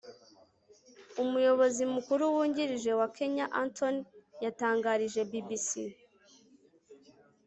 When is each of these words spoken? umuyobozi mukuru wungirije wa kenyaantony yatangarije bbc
umuyobozi 1.23 1.83
mukuru 1.93 2.23
wungirije 2.33 2.91
wa 2.99 3.07
kenyaantony 3.15 3.99
yatangarije 4.43 5.21
bbc 5.31 5.69